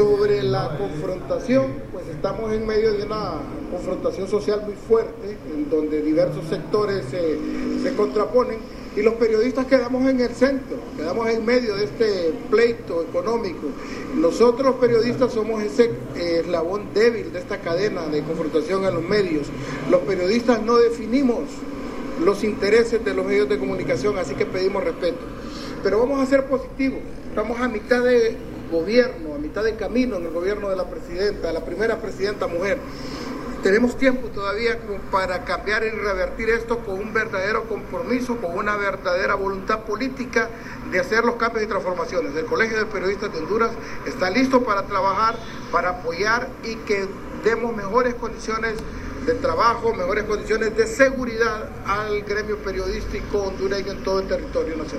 [0.00, 3.32] Sobre la confrontación, pues estamos en medio de una
[3.70, 8.60] confrontación social muy fuerte, en donde diversos sectores se, contraponen
[8.96, 13.66] y los periodistas quedamos en el centro, quedamos en medio de este pleito económico.
[14.16, 19.48] Nosotros los periodistas somos ese eslabón débil de esta cadena de confrontación en los medios.
[19.90, 21.40] Los periodistas no definimos
[22.24, 25.20] los intereses de los medios de comunicación, así que pedimos respeto.
[25.82, 30.24] Pero vamos a ser positivos, estamos a mitad de gobierno, a mitad de camino en
[30.24, 32.78] el gobierno de la presidenta, la primera presidenta mujer.
[33.62, 34.78] Tenemos tiempo todavía
[35.10, 40.48] para cambiar y revertir esto con un verdadero compromiso, con una verdadera voluntad política
[40.90, 42.34] de hacer los cambios y transformaciones.
[42.34, 43.72] El Colegio de Periodistas de Honduras
[44.06, 45.36] está listo para trabajar,
[45.70, 47.06] para apoyar y que
[47.44, 48.76] demos mejores condiciones
[49.26, 54.90] de trabajo, mejores condiciones de seguridad al gremio periodístico hondureño en todo el territorio nacional.